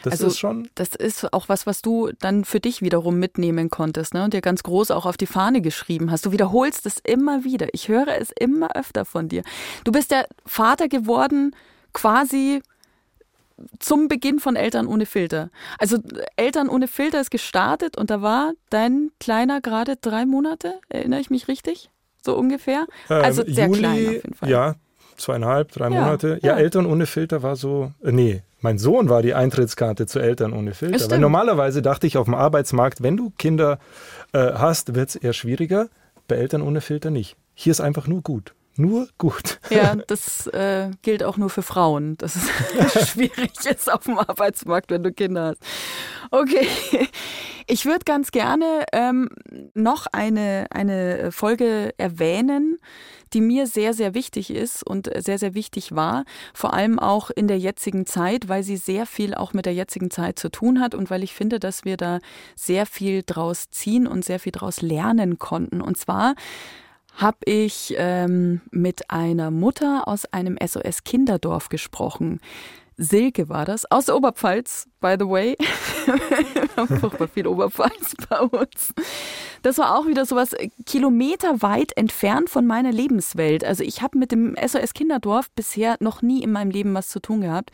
[0.03, 0.69] Das also, ist schon.
[0.75, 4.25] Das ist auch was, was du dann für dich wiederum mitnehmen konntest, ne?
[4.25, 6.27] Und dir ganz groß auch auf die Fahne geschrieben hast.
[6.27, 7.69] Du wiederholst es immer wieder.
[7.73, 9.43] Ich höre es immer öfter von dir.
[9.85, 11.55] Du bist der Vater geworden,
[11.93, 12.63] quasi
[13.79, 15.51] zum Beginn von Eltern ohne Filter.
[15.79, 15.99] Also
[16.37, 21.31] Eltern ohne Filter ist gestartet und da war dein Kleiner gerade drei Monate, erinnere ich
[21.31, 21.91] mich richtig?
[22.23, 22.87] So ungefähr?
[23.09, 24.51] also Ähm, sehr Juli, klein auf jeden Fall.
[24.51, 24.75] Ja,
[25.17, 26.39] zweieinhalb, drei Ja, Monate.
[26.43, 26.59] Ja, ja.
[26.59, 27.93] Eltern ohne Filter war so.
[28.03, 30.99] Äh, nee, mein Sohn war die Eintrittskarte zu Eltern ohne Filter.
[30.99, 31.13] stimmt.
[31.13, 33.79] Weil normalerweise dachte ich auf dem Arbeitsmarkt, wenn du Kinder
[34.33, 35.89] äh, hast, wird es eher schwieriger.
[36.29, 37.37] Bei Eltern ohne Filter nicht.
[37.55, 38.55] Hier ist einfach nur gut.
[38.77, 39.59] Nur gut.
[39.71, 44.91] Ja, das äh, gilt auch nur für Frauen, dass es schwierig ist auf dem Arbeitsmarkt,
[44.91, 45.63] wenn du Kinder hast.
[46.31, 46.67] Okay,
[47.67, 49.29] ich würde ganz gerne ähm,
[49.75, 52.79] noch eine, eine Folge erwähnen,
[53.33, 57.49] die mir sehr, sehr wichtig ist und sehr, sehr wichtig war, vor allem auch in
[57.49, 60.95] der jetzigen Zeit, weil sie sehr viel auch mit der jetzigen Zeit zu tun hat
[60.95, 62.19] und weil ich finde, dass wir da
[62.55, 65.81] sehr viel draus ziehen und sehr viel draus lernen konnten.
[65.81, 66.35] Und zwar
[67.15, 72.41] habe ich ähm, mit einer Mutter aus einem SOS-Kinderdorf gesprochen.
[73.03, 75.57] Silke war das, aus der Oberpfalz, by the way.
[76.07, 78.93] Wir haben furchtbar viel Oberpfalz bei uns.
[79.63, 83.65] Das war auch wieder sowas kilometerweit entfernt von meiner Lebenswelt.
[83.65, 87.41] Also ich habe mit dem SOS-Kinderdorf bisher noch nie in meinem Leben was zu tun
[87.41, 87.71] gehabt.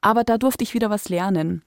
[0.00, 1.62] Aber da durfte ich wieder was lernen.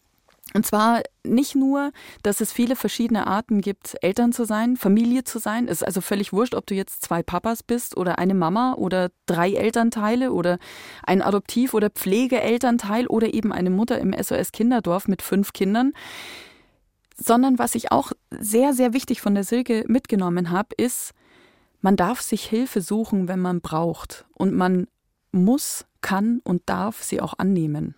[0.55, 1.91] Und zwar nicht nur,
[2.23, 5.67] dass es viele verschiedene Arten gibt, Eltern zu sein, Familie zu sein.
[5.67, 9.11] Es ist also völlig wurscht, ob du jetzt zwei Papas bist oder eine Mama oder
[9.25, 10.57] drei Elternteile oder
[11.03, 15.91] ein Adoptiv- oder Pflegeelternteil oder eben eine Mutter im SOS Kinderdorf mit fünf Kindern.
[17.17, 21.11] Sondern was ich auch sehr, sehr wichtig von der Silke mitgenommen habe, ist,
[21.81, 24.23] man darf sich Hilfe suchen, wenn man braucht.
[24.33, 24.87] Und man
[25.33, 27.95] muss, kann und darf sie auch annehmen.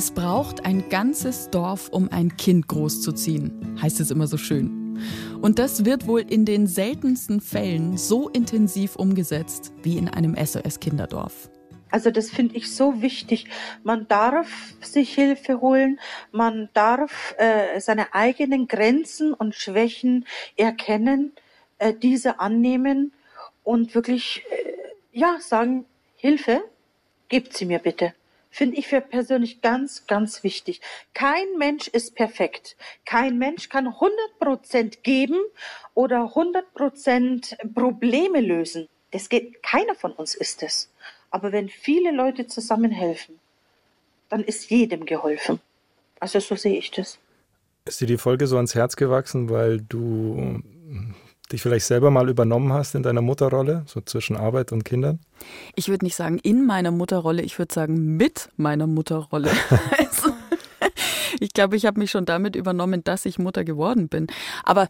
[0.00, 4.98] Es braucht ein ganzes Dorf, um ein Kind großzuziehen, heißt es immer so schön.
[5.42, 11.50] Und das wird wohl in den seltensten Fällen so intensiv umgesetzt wie in einem SOS-Kinderdorf.
[11.90, 13.44] Also das finde ich so wichtig.
[13.82, 14.48] Man darf
[14.80, 16.00] sich Hilfe holen,
[16.32, 20.24] man darf äh, seine eigenen Grenzen und Schwächen
[20.56, 21.32] erkennen,
[21.76, 23.12] äh, diese annehmen
[23.64, 25.84] und wirklich äh, ja sagen,
[26.16, 26.62] Hilfe,
[27.28, 28.14] gebt sie mir bitte
[28.50, 30.80] finde ich für persönlich ganz, ganz wichtig.
[31.14, 32.76] Kein Mensch ist perfekt.
[33.04, 35.40] Kein Mensch kann 100% geben
[35.94, 38.88] oder 100% Probleme lösen.
[39.12, 40.90] Das geht, keiner von uns ist es.
[41.30, 43.38] Aber wenn viele Leute zusammenhelfen,
[44.28, 45.60] dann ist jedem geholfen.
[46.18, 47.18] Also so sehe ich das.
[47.84, 50.62] Ist dir die Folge so ans Herz gewachsen, weil du
[51.52, 55.20] dich vielleicht selber mal übernommen hast in deiner Mutterrolle, so zwischen Arbeit und Kindern?
[55.74, 59.50] Ich würde nicht sagen in meiner Mutterrolle, ich würde sagen mit meiner Mutterrolle.
[59.98, 60.32] also,
[61.40, 64.26] ich glaube, ich habe mich schon damit übernommen, dass ich Mutter geworden bin.
[64.64, 64.88] Aber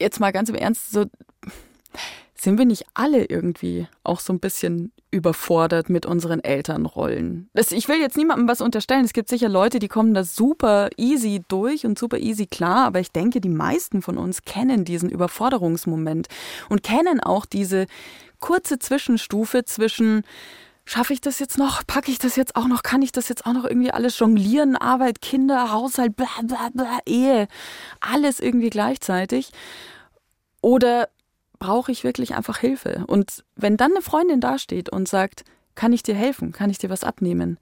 [0.00, 1.06] jetzt mal ganz im Ernst, so
[2.40, 7.48] sind wir nicht alle irgendwie auch so ein bisschen überfordert mit unseren Elternrollen?
[7.70, 9.04] Ich will jetzt niemandem was unterstellen.
[9.04, 13.00] Es gibt sicher Leute, die kommen da super easy durch und super easy klar, aber
[13.00, 16.28] ich denke, die meisten von uns kennen diesen Überforderungsmoment
[16.68, 17.86] und kennen auch diese
[18.38, 20.22] kurze Zwischenstufe zwischen
[20.84, 21.86] schaffe ich das jetzt noch?
[21.86, 22.82] Packe ich das jetzt auch noch?
[22.82, 24.76] Kann ich das jetzt auch noch irgendwie alles jonglieren?
[24.76, 27.48] Arbeit, Kinder, Haushalt, bla bla bla, Ehe,
[28.00, 29.50] alles irgendwie gleichzeitig.
[30.60, 31.08] Oder
[31.58, 33.04] brauche ich wirklich einfach Hilfe.
[33.06, 35.44] Und wenn dann eine Freundin dasteht und sagt,
[35.74, 37.58] kann ich dir helfen, kann ich dir was abnehmen,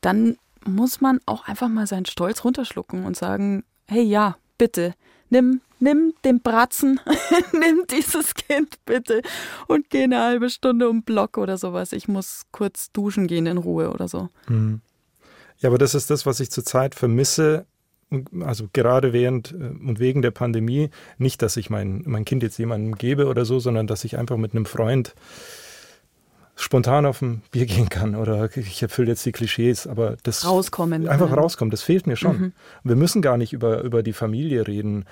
[0.00, 4.94] dann muss man auch einfach mal seinen Stolz runterschlucken und sagen, hey ja, bitte,
[5.30, 7.00] nimm, nimm den Bratzen,
[7.52, 9.22] nimm dieses Kind bitte
[9.68, 11.92] und geh eine halbe Stunde um Block oder sowas.
[11.92, 14.28] Ich muss kurz duschen gehen in Ruhe oder so.
[14.46, 14.80] Hm.
[15.58, 17.66] Ja, aber das ist das, was ich zurzeit vermisse
[18.40, 22.58] also gerade während äh, und wegen der Pandemie, nicht, dass ich mein, mein Kind jetzt
[22.58, 25.14] jemandem gebe oder so, sondern dass ich einfach mit einem Freund
[26.54, 31.08] spontan auf ein Bier gehen kann oder ich erfülle jetzt die Klischees, aber das rauskommen
[31.08, 31.38] einfach können.
[31.38, 32.38] rauskommen, das fehlt mir schon.
[32.38, 32.52] Mhm.
[32.84, 35.04] Wir müssen gar nicht über, über die Familie reden,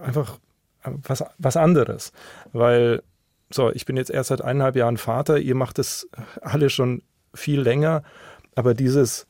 [0.00, 0.38] einfach
[0.84, 2.12] was, was anderes,
[2.52, 3.02] weil
[3.50, 6.08] so, ich bin jetzt erst seit eineinhalb Jahren Vater, ihr macht das
[6.40, 7.02] alle schon
[7.34, 8.02] viel länger,
[8.54, 9.26] aber dieses,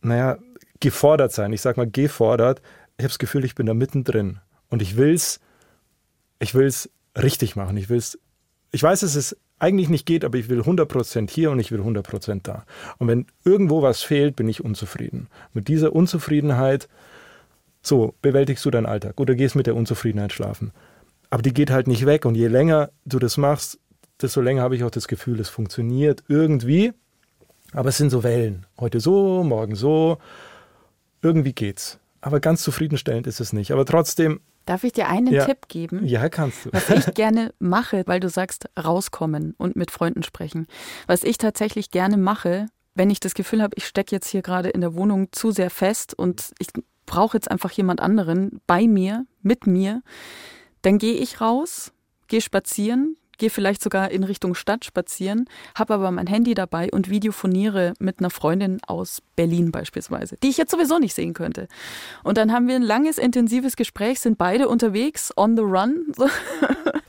[0.00, 0.38] naja,
[0.82, 1.52] gefordert sein.
[1.52, 2.60] Ich sage mal gefordert.
[2.98, 5.40] Ich habe das Gefühl, ich bin da mittendrin und ich will's,
[6.40, 7.76] ich will's richtig machen.
[7.78, 8.18] Ich will's,
[8.72, 11.80] ich weiß, dass es eigentlich nicht geht, aber ich will 100% hier und ich will
[11.80, 12.64] 100% da.
[12.98, 15.28] Und wenn irgendwo was fehlt, bin ich unzufrieden.
[15.54, 16.88] Mit dieser Unzufriedenheit,
[17.80, 20.72] so bewältigst du deinen Alltag oder gehst mit der Unzufriedenheit schlafen.
[21.30, 23.78] Aber die geht halt nicht weg und je länger du das machst,
[24.20, 26.92] desto länger habe ich auch das Gefühl, es funktioniert irgendwie.
[27.72, 28.66] Aber es sind so Wellen.
[28.78, 30.18] Heute so, morgen so
[31.22, 31.98] irgendwie geht's.
[32.20, 33.72] Aber ganz zufriedenstellend ist es nicht.
[33.72, 34.40] Aber trotzdem.
[34.64, 36.06] Darf ich dir einen ja, Tipp geben?
[36.06, 36.70] Ja, kannst du.
[36.72, 40.66] Was ich gerne mache, weil du sagst, rauskommen und mit Freunden sprechen.
[41.08, 44.68] Was ich tatsächlich gerne mache, wenn ich das Gefühl habe, ich stecke jetzt hier gerade
[44.68, 46.68] in der Wohnung zu sehr fest und ich
[47.06, 50.02] brauche jetzt einfach jemand anderen bei mir, mit mir,
[50.82, 51.92] dann gehe ich raus,
[52.28, 57.10] gehe spazieren, gehe vielleicht sogar in Richtung Stadt spazieren, habe aber mein Handy dabei und
[57.10, 61.68] videofoniere mit einer Freundin aus Berlin beispielsweise, die ich jetzt sowieso nicht sehen könnte.
[62.22, 66.12] Und dann haben wir ein langes, intensives Gespräch, sind beide unterwegs, on the run.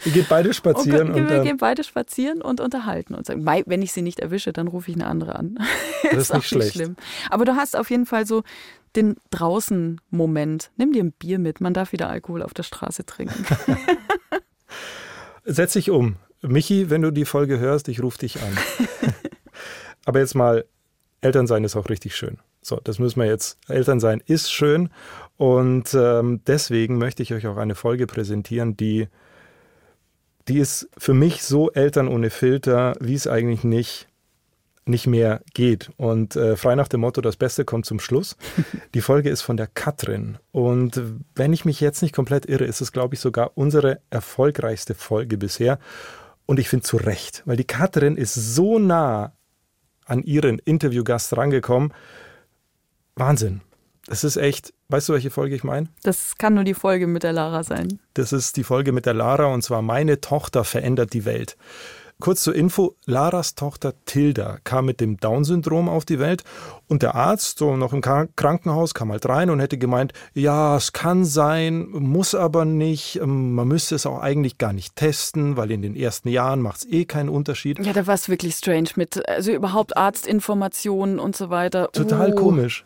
[0.03, 1.11] Wir gehen beide spazieren.
[1.11, 4.51] Und, und wir gehen beide spazieren und unterhalten und sagen, wenn ich sie nicht erwische,
[4.51, 5.57] dann rufe ich eine andere an.
[6.03, 6.75] Das ist, ist nicht schlecht.
[6.75, 6.91] Nicht
[7.29, 8.43] aber du hast auf jeden Fall so
[8.95, 10.71] den Draußen-Moment.
[10.75, 13.45] Nimm dir ein Bier mit, man darf wieder Alkohol auf der Straße trinken.
[15.45, 16.17] Setz dich um.
[16.41, 18.57] Michi, wenn du die Folge hörst, ich rufe dich an.
[20.05, 20.65] Aber jetzt mal,
[21.21, 22.37] Elternsein ist auch richtig schön.
[22.61, 23.57] So, das müssen wir jetzt.
[23.67, 24.89] Elternsein ist schön
[25.37, 29.07] und ähm, deswegen möchte ich euch auch eine Folge präsentieren, die,
[30.47, 34.07] die ist für mich so Eltern ohne Filter, wie es eigentlich nicht
[34.85, 35.91] nicht mehr geht.
[35.97, 38.35] Und äh, frei nach dem Motto, das Beste kommt zum Schluss.
[38.93, 40.37] Die Folge ist von der Katrin.
[40.51, 41.01] Und
[41.35, 45.37] wenn ich mich jetzt nicht komplett irre, ist es, glaube ich, sogar unsere erfolgreichste Folge
[45.37, 45.79] bisher.
[46.45, 49.33] Und ich finde zu Recht, weil die Katrin ist so nah
[50.05, 51.93] an ihren Interviewgast rangekommen.
[53.15, 53.61] Wahnsinn.
[54.05, 55.87] Das ist echt, weißt du, welche Folge ich meine?
[56.03, 57.99] Das kann nur die Folge mit der Lara sein.
[58.15, 61.55] Das ist die Folge mit der Lara und zwar Meine Tochter verändert die Welt.
[62.19, 66.43] Kurz zur Info, Laras Tochter Tilda kam mit dem Down-Syndrom auf die Welt
[66.87, 70.93] und der Arzt, so noch im Krankenhaus, kam halt rein und hätte gemeint, ja, es
[70.93, 75.71] kann sein, muss aber nicht, ähm, man müsste es auch eigentlich gar nicht testen, weil
[75.71, 77.83] in den ersten Jahren macht es eh keinen Unterschied.
[77.85, 81.91] Ja, da war es wirklich strange mit, also überhaupt Arztinformationen und so weiter.
[81.91, 82.35] Total oh.
[82.35, 82.85] komisch.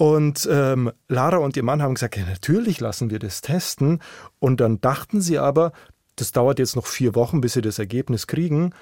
[0.00, 4.00] Und ähm, Lara und ihr Mann haben gesagt, ja, natürlich lassen wir das testen.
[4.38, 5.72] Und dann dachten sie aber,
[6.20, 8.74] das dauert jetzt noch vier Wochen, bis sie das Ergebnis kriegen.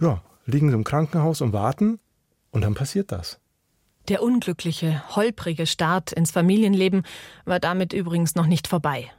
[0.00, 1.98] Ja, liegen sie im Krankenhaus und warten.
[2.50, 3.38] Und dann passiert das.
[4.08, 7.02] Der unglückliche, holprige Start ins Familienleben
[7.44, 9.10] war damit übrigens noch nicht vorbei.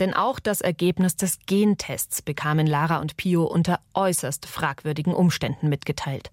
[0.00, 6.30] Denn auch das Ergebnis des Gentests bekamen Lara und Pio unter äußerst fragwürdigen Umständen mitgeteilt.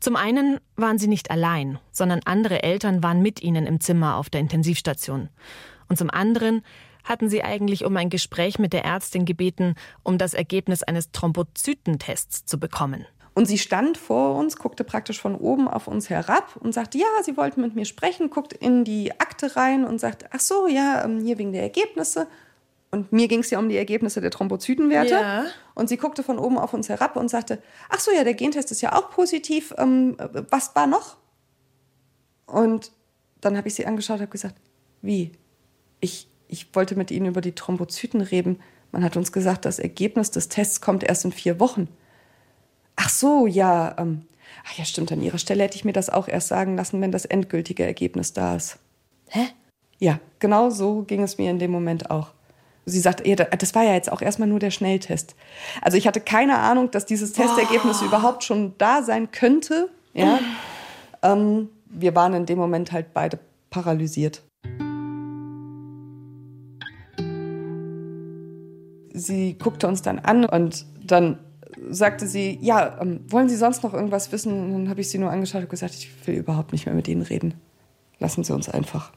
[0.00, 4.28] Zum einen waren sie nicht allein, sondern andere Eltern waren mit ihnen im Zimmer auf
[4.28, 5.28] der Intensivstation.
[5.88, 6.62] Und zum anderen
[7.04, 12.44] hatten sie eigentlich um ein Gespräch mit der Ärztin gebeten, um das Ergebnis eines Thrombozytentests
[12.46, 13.06] zu bekommen.
[13.34, 17.06] Und sie stand vor uns, guckte praktisch von oben auf uns herab und sagte, ja,
[17.24, 21.04] sie wollten mit mir sprechen, guckt in die Akte rein und sagt, ach so, ja,
[21.04, 22.28] ähm, hier wegen der Ergebnisse.
[22.92, 25.14] Und mir ging es ja um die Ergebnisse der Thrombozytenwerte.
[25.14, 25.44] Ja.
[25.74, 28.70] Und sie guckte von oben auf uns herab und sagte, ach so, ja, der Gentest
[28.70, 29.74] ist ja auch positiv.
[29.78, 30.16] Ähm,
[30.48, 31.16] was war noch?
[32.46, 32.92] Und
[33.40, 34.54] dann habe ich sie angeschaut und habe gesagt,
[35.02, 35.32] wie?
[35.98, 38.60] Ich, ich wollte mit Ihnen über die Thrombozyten reden.
[38.92, 41.88] Man hat uns gesagt, das Ergebnis des Tests kommt erst in vier Wochen.
[42.96, 43.96] Ach so, ja.
[43.98, 44.22] Ähm,
[44.64, 45.10] ach ja, stimmt.
[45.10, 48.32] An Ihrer Stelle hätte ich mir das auch erst sagen lassen, wenn das endgültige Ergebnis
[48.32, 48.78] da ist.
[49.28, 49.48] Hä?
[49.98, 52.28] Ja, genau so ging es mir in dem Moment auch.
[52.86, 55.34] Sie sagt, ja, das war ja jetzt auch erstmal nur der Schnelltest.
[55.80, 58.06] Also ich hatte keine Ahnung, dass dieses Testergebnis oh.
[58.06, 59.88] überhaupt schon da sein könnte.
[60.12, 60.38] Ja.
[61.22, 63.38] ähm, wir waren in dem Moment halt beide
[63.70, 64.42] paralysiert.
[69.14, 71.38] Sie guckte uns dann an und dann
[71.90, 74.52] sagte sie, ja, ähm, wollen Sie sonst noch irgendwas wissen?
[74.52, 77.08] Und dann habe ich sie nur angeschaut und gesagt, ich will überhaupt nicht mehr mit
[77.08, 77.54] Ihnen reden.
[78.18, 79.12] Lassen Sie uns einfach.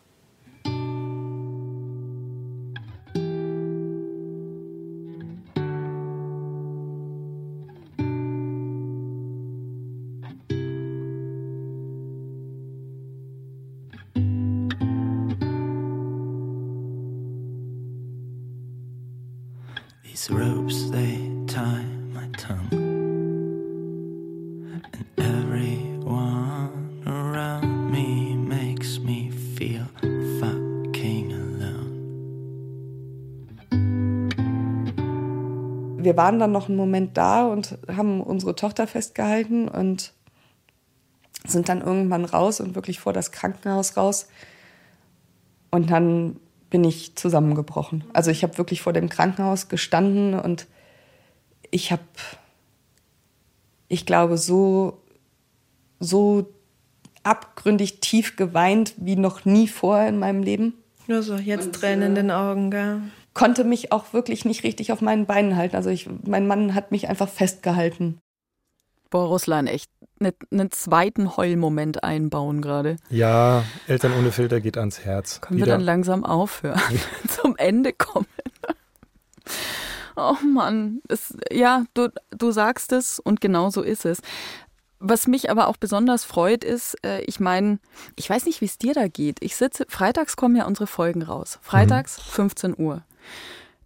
[36.17, 40.13] Wir waren dann noch einen Moment da und haben unsere Tochter festgehalten und
[41.45, 44.27] sind dann irgendwann raus und wirklich vor das Krankenhaus raus.
[45.69, 46.37] Und dann
[46.71, 48.03] bin ich zusammengebrochen.
[48.13, 50.65] Also ich habe wirklich vor dem Krankenhaus gestanden und
[51.69, 52.01] ich habe,
[53.87, 54.99] ich glaube, so,
[55.99, 56.51] so
[57.21, 60.73] abgründig tief geweint wie noch nie vorher in meinem Leben.
[61.05, 63.01] Nur so, jetzt Tränen in den Augen, gell?
[63.37, 65.75] Konnte mich auch wirklich nicht richtig auf meinen Beinen halten.
[65.75, 68.19] Also ich, mein Mann hat mich einfach festgehalten.
[69.11, 72.95] Boah, Russland, echt einen ne zweiten Heulmoment einbauen gerade.
[73.11, 75.39] Ja, Eltern ohne Filter geht ans Herz.
[75.39, 75.67] Können Wieder.
[75.67, 76.81] wir dann langsam aufhören?
[77.27, 78.25] Zum Ende kommen.
[80.15, 84.17] oh Mann, es, ja, du, du sagst es und genau so ist es.
[84.99, 87.77] Was mich aber auch besonders freut, ist, äh, ich meine,
[88.15, 89.43] ich weiß nicht, wie es dir da geht.
[89.43, 91.59] Ich sitze, freitags kommen ja unsere Folgen raus.
[91.61, 92.31] Freitags, mhm.
[92.31, 93.03] 15 Uhr.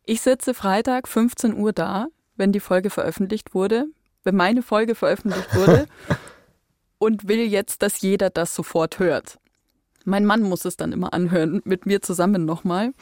[0.04, 3.86] Ich sitze Freitag 15 Uhr da, wenn die Folge veröffentlicht wurde,
[4.24, 5.88] wenn meine Folge veröffentlicht wurde
[6.98, 9.38] und will jetzt, dass jeder das sofort hört.
[10.06, 12.94] Mein Mann muss es dann immer anhören, mit mir zusammen nochmal.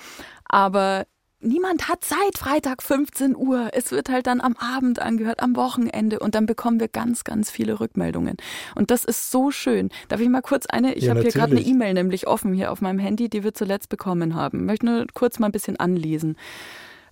[0.45, 1.05] Aber
[1.41, 3.69] niemand hat Zeit, Freitag 15 Uhr.
[3.73, 7.51] Es wird halt dann am Abend angehört, am Wochenende und dann bekommen wir ganz, ganz
[7.51, 8.37] viele Rückmeldungen.
[8.75, 9.89] Und das ist so schön.
[10.07, 12.71] Darf ich mal kurz eine, ich ja, habe hier gerade eine E-Mail nämlich offen hier
[12.71, 14.59] auf meinem Handy, die wir zuletzt bekommen haben.
[14.59, 16.37] Ich möchte nur kurz mal ein bisschen anlesen.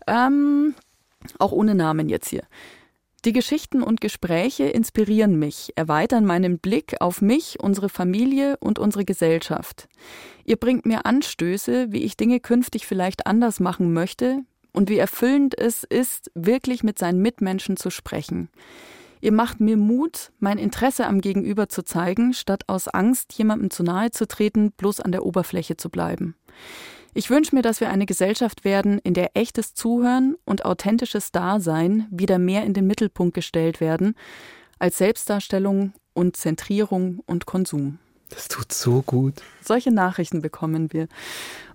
[0.07, 0.75] Ähm,
[1.39, 2.43] auch ohne Namen jetzt hier.
[3.25, 9.05] Die Geschichten und Gespräche inspirieren mich, erweitern meinen Blick auf mich, unsere Familie und unsere
[9.05, 9.89] Gesellschaft.
[10.45, 14.41] Ihr bringt mir Anstöße, wie ich Dinge künftig vielleicht anders machen möchte
[14.71, 18.49] und wie erfüllend es ist, wirklich mit seinen Mitmenschen zu sprechen.
[19.19, 23.81] Ihr macht mir Mut, mein Interesse am Gegenüber zu zeigen, statt aus Angst, jemandem zu
[23.81, 26.35] nahe zu treten, bloß an der Oberfläche zu bleiben.
[27.13, 32.07] Ich wünsche mir, dass wir eine Gesellschaft werden, in der echtes Zuhören und authentisches Dasein
[32.11, 34.15] wieder mehr in den Mittelpunkt gestellt werden,
[34.79, 37.99] als Selbstdarstellung und Zentrierung und Konsum.
[38.29, 39.35] Das tut so gut.
[39.63, 41.07] Solche Nachrichten bekommen wir.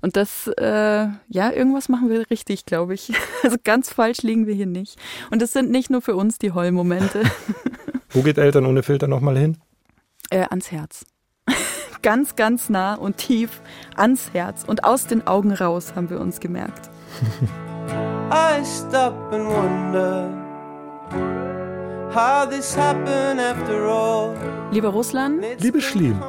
[0.03, 3.13] Und das, äh, ja, irgendwas machen wir richtig, glaube ich.
[3.43, 4.97] Also ganz falsch liegen wir hier nicht.
[5.31, 7.25] Und es sind nicht nur für uns die Heulmomente.
[8.11, 9.59] Wo geht Eltern ohne Filter nochmal hin?
[10.31, 11.05] Äh, ans Herz.
[12.03, 13.61] Ganz, ganz nah und tief
[13.97, 16.91] ans Herz und aus den Augen raus, haben wir uns gemerkt.
[18.31, 20.31] I stop and wonder
[22.15, 24.35] how this happened after all.
[24.71, 25.45] Lieber Russland.
[25.59, 26.23] Liebe Schlimm.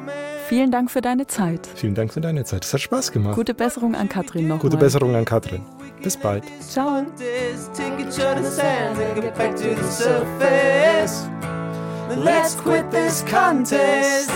[0.47, 1.67] Vielen Dank für deine Zeit.
[1.76, 2.65] Vielen Dank für deine Zeit.
[2.65, 3.36] Es hat Spaß gemacht.
[3.36, 4.59] Gute Besserung an Katrin noch.
[4.59, 4.82] Gute mal.
[4.82, 5.61] Besserung an Katrin.
[6.01, 6.43] Bis bald.
[6.59, 7.05] Ciao.
[12.15, 14.30] Let's quit this contest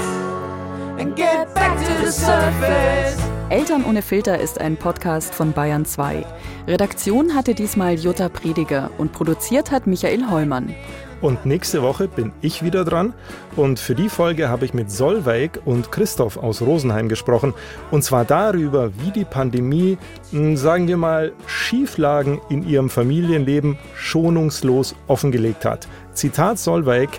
[1.00, 3.18] and get back to the surface.
[3.50, 6.26] Eltern ohne Filter ist ein Podcast von Bayern 2.
[6.68, 10.76] Redaktion hatte diesmal Jutta Prediger und produziert hat Michael Heumann.
[11.22, 13.14] Und nächste Woche bin ich wieder dran.
[13.56, 17.54] Und für die Folge habe ich mit Solveig und Christoph aus Rosenheim gesprochen.
[17.90, 19.98] Und zwar darüber, wie die Pandemie,
[20.32, 25.88] hm, sagen wir mal, Schieflagen in ihrem Familienleben schonungslos offengelegt hat.
[26.14, 27.10] Zitat Solveig,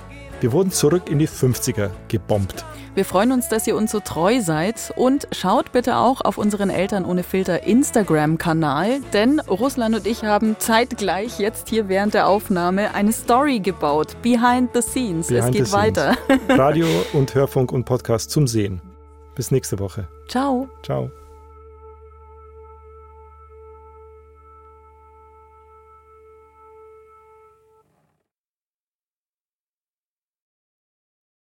[0.40, 2.64] wir wurden zurück in die 50er gebombt.
[2.94, 6.68] Wir freuen uns, dass ihr uns so treu seid und schaut bitte auch auf unseren
[6.68, 12.94] Eltern ohne Filter Instagram-Kanal, denn Russland und ich haben zeitgleich jetzt hier während der Aufnahme
[12.94, 14.16] eine Story gebaut.
[14.22, 15.28] Behind the scenes.
[15.28, 16.16] Behind es geht the weiter.
[16.26, 16.58] scenes.
[16.58, 18.80] Radio und Hörfunk und Podcast zum Sehen.
[19.34, 20.08] Bis nächste Woche.
[20.26, 20.68] Ciao.
[20.82, 21.10] Ciao.